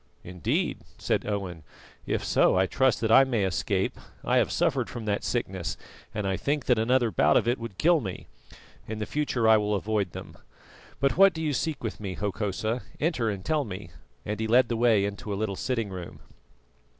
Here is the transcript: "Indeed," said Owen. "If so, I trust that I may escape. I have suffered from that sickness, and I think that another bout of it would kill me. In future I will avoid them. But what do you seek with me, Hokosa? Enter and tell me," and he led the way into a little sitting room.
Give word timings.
"Indeed," 0.23 0.79
said 0.97 1.27
Owen. 1.27 1.61
"If 2.07 2.25
so, 2.25 2.57
I 2.57 2.65
trust 2.65 3.01
that 3.01 3.11
I 3.11 3.23
may 3.23 3.43
escape. 3.43 3.99
I 4.23 4.37
have 4.37 4.51
suffered 4.51 4.89
from 4.89 5.05
that 5.05 5.23
sickness, 5.23 5.77
and 6.11 6.25
I 6.27 6.37
think 6.37 6.65
that 6.65 6.79
another 6.79 7.11
bout 7.11 7.37
of 7.37 7.47
it 7.47 7.59
would 7.59 7.77
kill 7.77 8.01
me. 8.01 8.25
In 8.87 9.05
future 9.05 9.47
I 9.47 9.57
will 9.57 9.75
avoid 9.75 10.13
them. 10.13 10.37
But 10.99 11.17
what 11.17 11.33
do 11.33 11.41
you 11.43 11.53
seek 11.53 11.83
with 11.83 11.99
me, 11.99 12.15
Hokosa? 12.15 12.81
Enter 12.99 13.29
and 13.29 13.45
tell 13.45 13.63
me," 13.63 13.91
and 14.25 14.39
he 14.39 14.47
led 14.47 14.69
the 14.69 14.75
way 14.75 15.05
into 15.05 15.31
a 15.31 15.35
little 15.37 15.55
sitting 15.55 15.89
room. 15.91 16.19